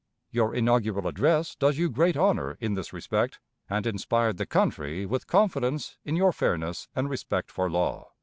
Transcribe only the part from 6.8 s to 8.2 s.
and respect for law."